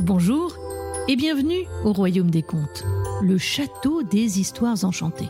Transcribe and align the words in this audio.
Bonjour 0.00 0.56
et 1.08 1.16
bienvenue 1.16 1.66
au 1.84 1.92
Royaume 1.92 2.30
des 2.30 2.42
Contes, 2.42 2.84
le 3.22 3.36
château 3.36 4.02
des 4.02 4.40
histoires 4.40 4.84
enchantées. 4.84 5.28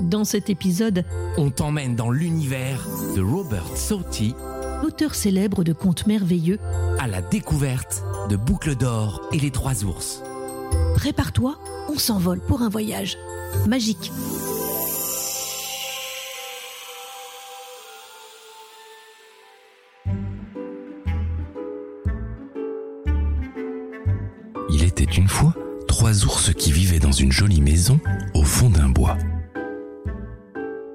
Dans 0.00 0.24
cet 0.24 0.48
épisode, 0.48 1.04
On 1.36 1.50
t'emmène 1.50 1.94
dans 1.94 2.10
l'univers 2.10 2.86
de 3.14 3.20
Robert 3.20 3.76
Sauty 3.76 4.34
l'auteur 4.82 5.14
célèbre 5.14 5.64
de 5.64 5.72
contes 5.72 6.06
merveilleux, 6.06 6.58
à 6.98 7.08
la 7.08 7.22
découverte 7.22 8.02
de 8.28 8.36
Boucle 8.36 8.74
d'Or 8.74 9.22
et 9.32 9.38
les 9.38 9.50
Trois 9.50 9.84
Ours. 9.84 10.22
prépare-toi, 10.94 11.58
on 11.88 11.98
s'envole 11.98 12.40
pour 12.40 12.62
un 12.62 12.68
voyage 12.68 13.16
magique. 13.66 14.12
Était 24.94 25.12
une 25.12 25.26
fois 25.26 25.52
trois 25.88 26.24
ours 26.24 26.52
qui 26.54 26.70
vivaient 26.70 27.00
dans 27.00 27.10
une 27.10 27.32
jolie 27.32 27.60
maison 27.60 27.98
au 28.32 28.44
fond 28.44 28.70
d'un 28.70 28.88
bois. 28.88 29.18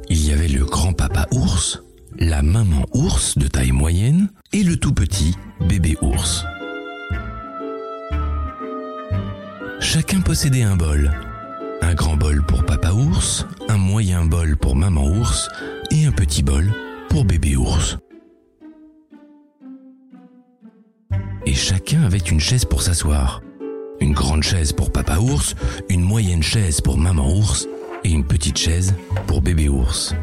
Il 0.08 0.26
y 0.26 0.32
avait 0.32 0.48
le 0.48 0.64
grand-papa 0.64 1.28
ours, 1.34 1.84
la 2.18 2.42
maman 2.42 2.86
ours 2.94 3.38
de 3.38 3.48
taille 3.48 3.74
moyenne 3.74 4.30
et 4.54 4.64
le 4.64 4.78
tout 4.78 4.94
petit 4.94 5.36
bébé 5.60 5.98
ours. 6.02 6.46
Chacun 9.82 10.22
possédait 10.22 10.64
un 10.64 10.78
bol. 10.78 11.12
Un 11.82 11.94
grand 11.94 12.16
bol 12.16 12.46
pour 12.46 12.66
papa 12.66 12.94
ours, 12.94 13.46
un 13.68 13.78
moyen 13.78 14.24
bol 14.24 14.56
pour 14.56 14.78
maman 14.78 15.08
ours 15.08 15.50
et 15.92 16.06
un 16.06 16.14
petit 16.14 16.42
bol 16.42 16.72
pour 17.10 17.26
bébé 17.26 17.58
ours. 17.58 17.98
Et 21.46 21.54
chacun 21.54 22.04
avait 22.04 22.18
une 22.18 22.40
chaise 22.40 22.64
pour 22.64 22.82
s'asseoir. 22.82 23.42
Une 24.02 24.14
grande 24.14 24.44
chaise 24.44 24.72
pour 24.72 24.92
papa 24.92 25.18
ours, 25.18 25.56
une 25.90 26.02
moyenne 26.02 26.44
chaise 26.44 26.82
pour 26.82 26.98
maman 26.98 27.36
ours 27.36 27.68
et 28.04 28.10
une 28.10 28.26
petite 28.26 28.58
chaise 28.58 28.96
pour 29.28 29.42
bébé 29.42 29.68
ours. 29.68 30.16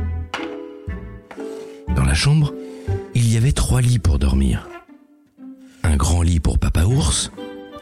Dans 1.94 2.04
la 2.04 2.14
chambre, 2.14 2.54
il 3.14 3.30
y 3.32 3.36
avait 3.36 3.52
trois 3.52 3.80
lits 3.80 3.98
pour 3.98 4.18
dormir. 4.18 4.68
Un 5.82 5.96
grand 5.96 6.22
lit 6.22 6.40
pour 6.40 6.58
papa 6.58 6.84
ours, 6.84 7.30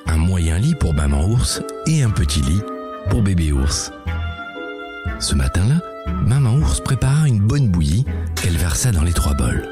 un 0.06 0.16
moyen 0.16 0.58
lit 0.58 0.74
pour 0.74 0.94
maman 0.94 1.26
ours 1.26 1.62
et 1.86 2.02
un 2.02 2.10
petit 2.10 2.40
lit 2.40 2.60
pour 3.08 3.22
bébé 3.22 3.52
ours. 3.52 3.92
Ce 5.20 5.34
matin-là, 5.34 5.80
maman 6.26 6.56
ours 6.56 6.80
prépara 6.80 7.28
une 7.28 7.40
bonne 7.40 7.68
bouillie 7.68 8.04
qu'elle 8.34 8.56
versa 8.56 8.90
dans 8.90 9.04
les 9.04 9.12
trois 9.12 9.34
bols. 9.34 9.68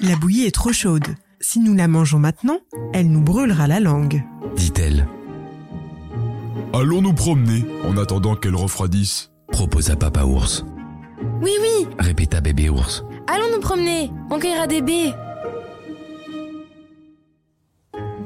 La 0.00 0.14
bouillie 0.16 0.44
est 0.46 0.54
trop 0.54 0.72
chaude. 0.72 1.16
Si 1.48 1.60
nous 1.60 1.74
la 1.74 1.86
mangeons 1.86 2.18
maintenant, 2.18 2.58
elle 2.92 3.08
nous 3.08 3.20
brûlera 3.20 3.68
la 3.68 3.78
langue. 3.78 4.24
Dit-elle, 4.56 5.06
Allons 6.72 7.00
nous 7.00 7.12
promener 7.12 7.64
en 7.88 7.96
attendant 7.98 8.34
qu'elle 8.34 8.56
refroidisse. 8.56 9.30
proposa 9.52 9.94
papa 9.94 10.24
ours, 10.24 10.64
Oui, 11.40 11.52
oui, 11.62 11.86
répéta 12.00 12.40
bébé 12.40 12.68
ours. 12.68 13.04
allons 13.28 13.46
nous 13.54 13.60
promener. 13.60 14.10
On 14.28 14.40
cueillera 14.40 14.66
des 14.66 14.82
baies. 14.82 15.14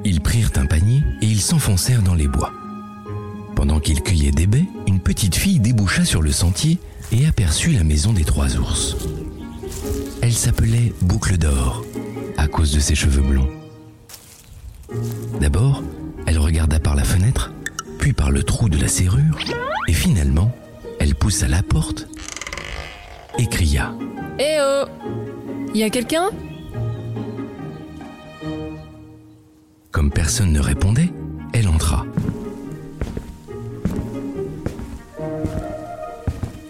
Ils 0.06 0.22
prirent 0.22 0.52
un 0.56 0.64
panier 0.64 1.02
et 1.20 1.26
ils 1.26 1.42
s'enfoncèrent 1.42 2.02
dans 2.02 2.14
les 2.14 2.26
bois. 2.26 2.54
Pendant 3.54 3.80
qu'ils 3.80 4.00
cueillaient 4.02 4.30
des 4.30 4.46
baies, 4.46 4.64
une 4.88 4.98
petite 5.00 5.34
fille 5.34 5.60
déboucha 5.60 6.06
sur 6.06 6.22
le 6.22 6.32
sentier 6.32 6.78
et 7.12 7.26
aperçut 7.26 7.72
la 7.72 7.84
maison 7.84 8.14
des 8.14 8.24
trois 8.24 8.56
ours. 8.56 8.96
Elle 10.22 10.32
s'appelait 10.32 10.94
Boucle 11.02 11.36
d'Or 11.36 11.84
cause 12.60 12.72
de 12.72 12.80
ses 12.80 12.94
cheveux 12.94 13.22
blonds. 13.22 13.48
D'abord, 15.40 15.82
elle 16.26 16.36
regarda 16.36 16.78
par 16.78 16.94
la 16.94 17.04
fenêtre, 17.04 17.54
puis 17.98 18.12
par 18.12 18.30
le 18.30 18.42
trou 18.42 18.68
de 18.68 18.76
la 18.76 18.86
serrure, 18.86 19.38
et 19.88 19.94
finalement, 19.94 20.54
elle 20.98 21.14
poussa 21.14 21.48
la 21.48 21.62
porte 21.62 22.06
et 23.38 23.46
cria. 23.46 23.94
Eh 24.38 24.58
oh 24.60 24.84
Y 25.72 25.84
a 25.84 25.88
quelqu'un? 25.88 26.28
Comme 29.90 30.10
personne 30.10 30.52
ne 30.52 30.60
répondait, 30.60 31.10
elle 31.54 31.66
entra. 31.66 32.04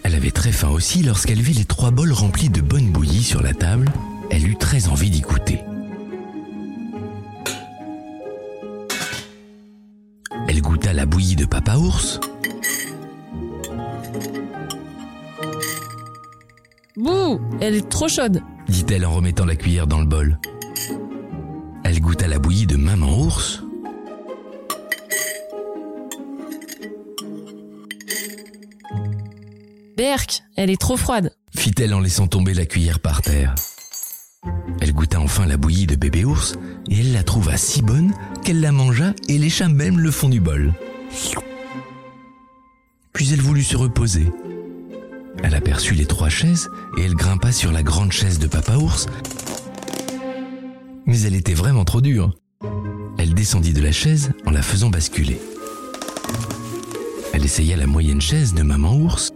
Elle 0.03 0.15
avait 0.15 0.31
très 0.31 0.53
faim 0.53 0.69
aussi 0.69 1.03
lorsqu'elle 1.03 1.41
vit 1.41 1.55
les 1.55 1.65
trois 1.65 1.91
bols 1.91 2.13
remplis 2.13 2.49
de 2.49 2.61
bonne 2.61 2.91
bouillie 2.91 3.23
sur 3.23 3.41
la 3.41 3.53
table. 3.53 3.91
Elle 4.29 4.47
eut 4.47 4.55
très 4.55 4.87
envie 4.87 5.09
d'y 5.09 5.19
goûter. 5.19 5.59
La 11.01 11.07
bouillie 11.07 11.35
de 11.35 11.45
Papa 11.45 11.77
Ours, 11.77 12.19
Bouh 16.95 17.41
Elle 17.59 17.73
est 17.73 17.89
trop 17.89 18.07
chaude. 18.07 18.43
dit-elle 18.69 19.07
en 19.07 19.11
remettant 19.11 19.45
la 19.45 19.55
cuillère 19.55 19.87
dans 19.87 19.99
le 19.99 20.05
bol. 20.05 20.37
Elle 21.83 21.99
goûta 22.01 22.27
la 22.27 22.37
bouillie 22.37 22.67
de 22.67 22.75
Maman 22.75 23.19
Ours, 23.19 23.63
Berk, 29.97 30.43
elle 30.55 30.69
est 30.69 30.79
trop 30.79 30.97
froide. 30.97 31.35
fit-elle 31.57 31.95
en 31.95 31.99
laissant 31.99 32.27
tomber 32.27 32.53
la 32.53 32.67
cuillère 32.67 32.99
par 32.99 33.23
terre. 33.23 33.55
Elle 34.79 34.93
goûta 34.93 35.19
enfin 35.19 35.47
la 35.47 35.57
bouillie 35.57 35.87
de 35.87 35.95
bébé 35.95 36.25
ours 36.25 36.57
et 36.91 36.99
elle 36.99 37.11
la 37.11 37.23
trouva 37.23 37.57
si 37.57 37.81
bonne 37.81 38.13
qu'elle 38.43 38.61
la 38.61 38.71
mangea 38.71 39.13
et 39.29 39.39
lécha 39.39 39.67
même 39.67 39.99
le 39.99 40.11
fond 40.11 40.29
du 40.29 40.39
bol. 40.39 40.73
Puis 43.13 43.33
elle 43.33 43.41
voulut 43.41 43.63
se 43.63 43.77
reposer. 43.77 44.27
Elle 45.43 45.55
aperçut 45.55 45.93
les 45.93 46.05
trois 46.05 46.29
chaises 46.29 46.69
et 46.97 47.01
elle 47.01 47.15
grimpa 47.15 47.51
sur 47.51 47.71
la 47.71 47.83
grande 47.83 48.11
chaise 48.11 48.39
de 48.39 48.47
papa 48.47 48.77
ours. 48.77 49.07
Mais 51.05 51.21
elle 51.21 51.35
était 51.35 51.53
vraiment 51.53 51.85
trop 51.85 52.01
dure. 52.01 52.33
Elle 53.17 53.33
descendit 53.33 53.73
de 53.73 53.81
la 53.81 53.91
chaise 53.91 54.31
en 54.45 54.51
la 54.51 54.61
faisant 54.61 54.89
basculer. 54.89 55.39
Elle 57.33 57.45
essaya 57.45 57.77
la 57.77 57.87
moyenne 57.87 58.21
chaise 58.21 58.53
de 58.53 58.63
maman 58.63 58.95
ours 58.95 59.31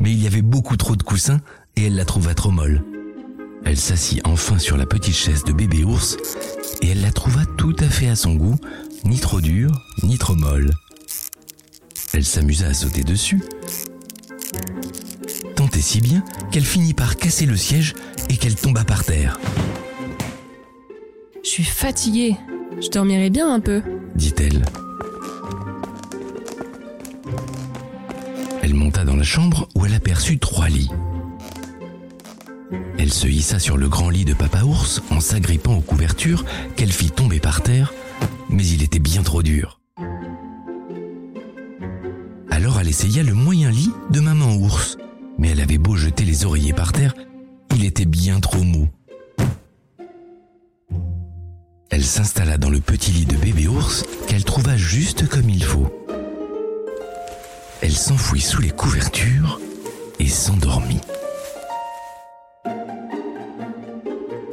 mais 0.00 0.12
il 0.12 0.22
y 0.22 0.26
avait 0.26 0.42
beaucoup 0.42 0.76
trop 0.76 0.96
de 0.96 1.02
coussins 1.02 1.40
et 1.76 1.86
elle 1.86 1.96
la 1.96 2.04
trouva 2.04 2.34
trop 2.34 2.50
molle. 2.50 2.84
Elle 3.64 3.76
s'assit 3.76 4.20
enfin 4.24 4.58
sur 4.58 4.76
la 4.76 4.86
petite 4.86 5.14
chaise 5.14 5.44
de 5.44 5.52
bébé 5.52 5.84
ours 5.84 6.16
et 6.82 6.90
elle 6.90 7.02
la 7.02 7.12
trouva 7.12 7.44
tout 7.56 7.74
à 7.80 7.88
fait 7.88 8.08
à 8.08 8.16
son 8.16 8.34
goût, 8.34 8.56
ni 9.04 9.18
trop 9.18 9.40
dure, 9.40 9.72
ni 10.02 10.18
trop 10.18 10.34
molle. 10.34 10.70
Elle 12.14 12.24
s'amusa 12.24 12.68
à 12.68 12.74
sauter 12.74 13.04
dessus, 13.04 13.40
tant 15.56 15.68
et 15.68 15.80
si 15.80 16.00
bien 16.00 16.24
qu'elle 16.50 16.64
finit 16.64 16.94
par 16.94 17.16
casser 17.16 17.46
le 17.46 17.56
siège 17.56 17.94
et 18.28 18.36
qu'elle 18.36 18.54
tomba 18.56 18.84
par 18.84 19.04
terre, 19.04 19.38
Je 21.44 21.48
suis 21.48 21.64
fatiguée. 21.64 22.36
Je 22.80 22.90
dormirai 22.90 23.30
bien 23.30 23.52
un 23.52 23.60
peu. 23.60 23.82
dit-elle. 24.14 24.64
Elle 28.62 28.74
monta 28.74 29.04
dans 29.04 29.16
la 29.16 29.22
chambre 29.24 29.68
où 29.74 29.84
elle 29.86 29.94
aperçut 29.94 30.38
trois 30.38 30.68
lits. 30.68 30.90
Elle 32.98 33.12
se 33.12 33.26
hissa 33.26 33.58
sur 33.58 33.76
le 33.78 33.88
grand 33.88 34.10
lit 34.10 34.24
de 34.24 34.34
Papa 34.34 34.62
Ours 34.62 35.00
en 35.10 35.20
s'agrippant 35.20 35.76
aux 35.76 35.80
couvertures 35.80 36.44
qu'elle 36.76 36.92
fit 36.92 37.10
tomber 37.10 37.40
par 37.40 37.62
terre, 37.62 37.92
mais 38.50 38.66
il 38.66 38.82
était 38.82 38.98
bien 38.98 39.22
trop 39.22 39.42
dur. 39.42 39.80
Alors 42.50 42.80
elle 42.80 42.88
essaya 42.88 43.22
le 43.22 43.34
moyen 43.34 43.70
lit 43.70 43.92
de 44.10 44.20
Maman 44.20 44.56
Ours, 44.56 44.96
mais 45.38 45.50
elle 45.50 45.60
avait 45.60 45.78
beau 45.78 45.96
jeter 45.96 46.24
les 46.24 46.44
oreillers 46.44 46.72
par 46.72 46.92
terre, 46.92 47.14
il 47.74 47.84
était 47.84 48.04
bien 48.04 48.40
trop 48.40 48.62
mou. 48.62 48.88
Elle 51.90 52.04
s'installa 52.04 52.58
dans 52.58 52.70
le 52.70 52.80
petit 52.80 53.12
lit 53.12 53.26
de 53.26 53.36
bébé 53.36 53.66
ours 53.66 54.04
qu'elle 54.26 54.44
trouva 54.44 54.76
juste 54.76 55.28
comme 55.28 55.48
il 55.48 55.62
faut. 55.64 55.88
Elle 57.80 57.96
s'enfouit 57.96 58.40
sous 58.40 58.60
les 58.60 58.70
couvertures 58.70 59.60
et 60.18 60.26
s'endormit. 60.26 61.00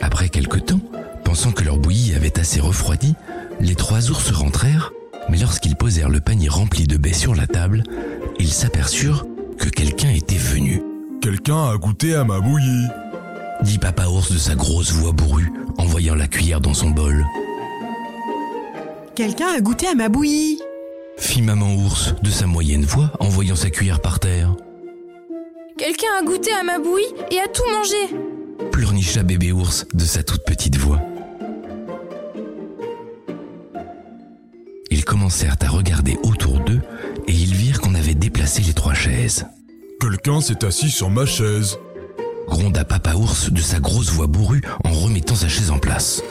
Après 0.01 0.29
quelque 0.29 0.57
temps, 0.57 0.79
pensant 1.23 1.51
que 1.51 1.63
leur 1.63 1.77
bouillie 1.77 2.15
avait 2.15 2.39
assez 2.39 2.59
refroidi, 2.59 3.15
les 3.59 3.75
trois 3.75 4.09
ours 4.09 4.31
rentrèrent, 4.31 4.91
mais 5.29 5.37
lorsqu'ils 5.37 5.75
posèrent 5.75 6.09
le 6.09 6.21
panier 6.21 6.49
rempli 6.49 6.85
de 6.85 6.97
baies 6.97 7.13
sur 7.13 7.35
la 7.35 7.47
table, 7.47 7.83
ils 8.39 8.51
s'aperçurent 8.51 9.25
que 9.57 9.69
quelqu'un 9.69 10.09
était 10.09 10.35
venu, 10.35 10.81
Quelqu'un 11.25 11.71
a 11.71 11.77
goûté 11.77 12.13
à 12.13 12.23
ma 12.23 12.39
bouillie. 12.39 12.85
dit 13.63 13.79
papa 13.79 14.05
ours 14.05 14.31
de 14.31 14.37
sa 14.37 14.53
grosse 14.53 14.91
voix 14.91 15.11
bourrue 15.11 15.51
en 15.79 15.85
voyant 15.85 16.13
la 16.13 16.27
cuillère 16.27 16.61
dans 16.61 16.75
son 16.75 16.91
bol. 16.91 17.25
Quelqu'un 19.15 19.47
a 19.47 19.59
goûté 19.59 19.87
à 19.87 19.95
ma 19.95 20.07
bouillie. 20.07 20.59
Fit 21.17 21.41
maman 21.41 21.73
ours 21.73 22.13
de 22.21 22.29
sa 22.29 22.45
moyenne 22.45 22.85
voix 22.85 23.09
en 23.19 23.27
voyant 23.27 23.55
sa 23.55 23.71
cuillère 23.71 24.01
par 24.01 24.19
terre. 24.19 24.55
Quelqu'un 25.79 26.13
a 26.19 26.23
goûté 26.23 26.51
à 26.51 26.61
ma 26.61 26.77
bouillie 26.77 27.05
et 27.31 27.39
a 27.39 27.47
tout 27.47 27.63
mangé. 27.71 28.69
pleurnicha 28.71 29.23
bébé 29.23 29.51
ours 29.51 29.87
de 29.95 30.05
sa 30.05 30.21
toute 30.21 30.43
petite 30.43 30.77
voix. 30.77 30.99
Commencèrent 35.25 35.57
à 35.61 35.69
regarder 35.69 36.19
autour 36.21 36.59
d'eux 36.59 36.81
et 37.27 37.31
ils 37.31 37.55
virent 37.55 37.81
qu'on 37.81 37.95
avait 37.95 38.13
déplacé 38.13 38.61
les 38.61 38.75
trois 38.75 38.93
chaises. 38.93 39.47
Quelqu'un 39.99 40.39
s'est 40.39 40.63
assis 40.63 40.91
sur 40.91 41.09
ma 41.09 41.25
chaise. 41.25 41.79
Gronda 42.47 42.85
papa 42.85 43.15
ours 43.15 43.51
de 43.51 43.59
sa 43.59 43.79
grosse 43.79 44.11
voix 44.11 44.27
bourrue 44.27 44.61
en 44.83 44.91
remettant 44.91 45.33
sa 45.33 45.47
chaise 45.47 45.71
en 45.71 45.79
place. 45.79 46.21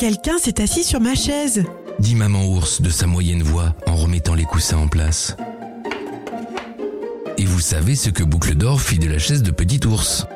Quelqu'un 0.00 0.36
s'est 0.38 0.60
assis 0.60 0.82
sur 0.82 1.00
ma 1.00 1.14
chaise. 1.14 1.62
Dit 2.00 2.16
maman 2.16 2.44
ours 2.44 2.82
de 2.82 2.90
sa 2.90 3.06
moyenne 3.06 3.44
voix 3.44 3.76
en 3.86 3.94
remettant 3.94 4.34
les 4.34 4.46
coussins 4.46 4.78
en 4.78 4.88
place. 4.88 5.36
Et 7.38 7.44
vous 7.44 7.60
savez 7.60 7.94
ce 7.94 8.10
que 8.10 8.24
Boucle 8.24 8.56
d'Or 8.56 8.80
fit 8.80 8.98
de 8.98 9.08
la 9.08 9.20
chaise 9.20 9.44
de 9.44 9.52
petit 9.52 9.86
ours 9.86 10.26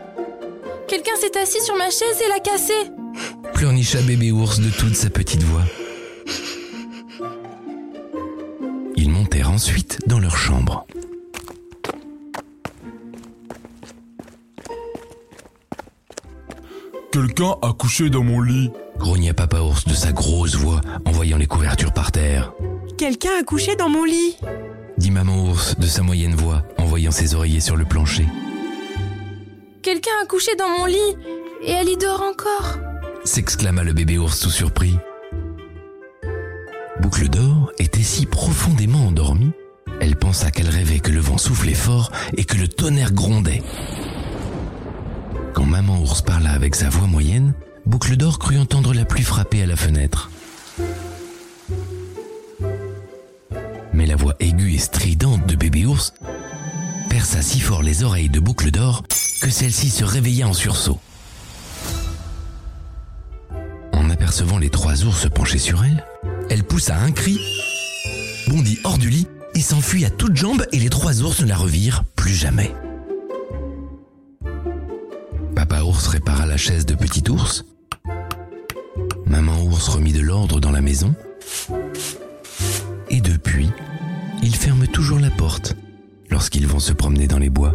Quelqu'un 0.86 1.16
s'est 1.20 1.36
assis 1.36 1.64
sur 1.64 1.76
ma 1.76 1.90
chaise 1.90 2.22
et 2.24 2.28
l'a 2.28 2.38
cassée. 2.38 2.92
pleurnicha 3.54 4.00
bébé 4.02 4.30
ours 4.30 4.60
de 4.60 4.70
toute 4.70 4.94
sa 4.94 5.10
petite 5.10 5.42
voix. 5.42 5.64
Ils 9.02 9.08
montèrent 9.08 9.50
ensuite 9.50 9.98
dans 10.06 10.18
leur 10.18 10.36
chambre. 10.36 10.86
Quelqu'un 17.10 17.54
a 17.62 17.72
couché 17.72 18.10
dans 18.10 18.22
mon 18.22 18.42
lit. 18.42 18.70
Grogna 18.98 19.32
papa 19.32 19.60
ours 19.60 19.86
de 19.86 19.94
sa 19.94 20.12
grosse 20.12 20.54
voix 20.54 20.82
en 21.06 21.12
voyant 21.12 21.38
les 21.38 21.46
couvertures 21.46 21.94
par 21.94 22.12
terre. 22.12 22.52
Quelqu'un 22.98 23.30
a 23.40 23.42
couché 23.42 23.74
dans 23.74 23.88
mon 23.88 24.04
lit. 24.04 24.36
Dit 24.98 25.10
maman 25.10 25.48
ours 25.48 25.78
de 25.78 25.86
sa 25.86 26.02
moyenne 26.02 26.34
voix 26.34 26.62
en 26.76 26.84
voyant 26.84 27.10
ses 27.10 27.34
oreillers 27.34 27.60
sur 27.60 27.76
le 27.78 27.86
plancher. 27.86 28.26
Quelqu'un 29.80 30.10
a 30.22 30.26
couché 30.26 30.54
dans 30.56 30.68
mon 30.68 30.84
lit 30.84 31.16
et 31.62 31.70
elle 31.70 31.88
y 31.88 31.96
dort 31.96 32.20
encore. 32.20 32.76
S'exclama 33.24 33.82
le 33.82 33.94
bébé 33.94 34.18
ours 34.18 34.40
tout 34.40 34.50
surpris. 34.50 34.98
Boucle 37.10 37.28
d'or 37.28 37.72
était 37.76 38.04
si 38.04 38.24
profondément 38.24 39.08
endormie, 39.08 39.50
elle 40.00 40.14
pensa 40.14 40.52
qu'elle 40.52 40.68
rêvait 40.68 41.00
que 41.00 41.10
le 41.10 41.18
vent 41.18 41.38
soufflait 41.38 41.74
fort 41.74 42.12
et 42.36 42.44
que 42.44 42.56
le 42.56 42.68
tonnerre 42.68 43.12
grondait. 43.12 43.64
Quand 45.52 45.64
maman 45.64 46.00
ours 46.00 46.22
parla 46.22 46.52
avec 46.52 46.76
sa 46.76 46.88
voix 46.88 47.08
moyenne, 47.08 47.54
Boucle 47.84 48.16
d'or 48.16 48.38
crut 48.38 48.60
entendre 48.60 48.94
la 48.94 49.04
pluie 49.04 49.24
frapper 49.24 49.60
à 49.60 49.66
la 49.66 49.74
fenêtre. 49.74 50.30
Mais 53.92 54.06
la 54.06 54.14
voix 54.14 54.36
aiguë 54.38 54.74
et 54.74 54.78
stridente 54.78 55.44
de 55.48 55.56
bébé 55.56 55.86
ours 55.86 56.14
perça 57.08 57.42
si 57.42 57.58
fort 57.58 57.82
les 57.82 58.04
oreilles 58.04 58.30
de 58.30 58.38
Boucle 58.38 58.70
d'or 58.70 59.02
que 59.42 59.50
celle-ci 59.50 59.90
se 59.90 60.04
réveilla 60.04 60.46
en 60.46 60.52
sursaut. 60.52 61.00
En 63.92 64.10
apercevant 64.10 64.58
les 64.58 64.70
trois 64.70 65.02
ours 65.02 65.28
penchés 65.28 65.58
sur 65.58 65.82
elle, 65.84 66.04
elle 66.50 66.64
poussa 66.64 66.98
un 66.98 67.12
cri, 67.12 67.40
bondit 68.48 68.78
hors 68.84 68.98
du 68.98 69.08
lit 69.08 69.28
et 69.54 69.60
s'enfuit 69.60 70.04
à 70.04 70.10
toutes 70.10 70.36
jambes 70.36 70.66
et 70.72 70.78
les 70.78 70.90
trois 70.90 71.22
ours 71.22 71.40
ne 71.40 71.46
la 71.46 71.56
revirent 71.56 72.04
plus 72.16 72.34
jamais. 72.34 72.74
Papa 75.54 75.82
ours 75.82 76.08
répara 76.08 76.46
la 76.46 76.56
chaise 76.56 76.84
de 76.86 76.94
petit 76.94 77.22
ours. 77.30 77.64
Maman 79.26 79.62
ours 79.62 79.88
remit 79.88 80.12
de 80.12 80.20
l'ordre 80.20 80.60
dans 80.60 80.72
la 80.72 80.80
maison. 80.80 81.14
Et 83.08 83.20
depuis, 83.20 83.70
ils 84.42 84.56
ferment 84.56 84.86
toujours 84.86 85.20
la 85.20 85.30
porte 85.30 85.76
lorsqu'ils 86.30 86.66
vont 86.66 86.80
se 86.80 86.92
promener 86.92 87.28
dans 87.28 87.38
les 87.38 87.50
bois. 87.50 87.74